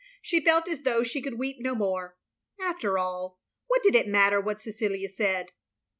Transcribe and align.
She 0.23 0.39
felt 0.43 0.67
as 0.67 0.81
though 0.81 1.03
she 1.03 1.21
could 1.21 1.37
weep 1.37 1.57
no 1.59 1.75
more. 1.75 2.17
After 2.59 2.97
all, 2.97 3.37
what 3.67 3.83
did 3.83 3.93
it 3.93 4.07
matter 4.07 4.41
what 4.41 4.59
Cecilia 4.59 5.07
said? 5.09 5.51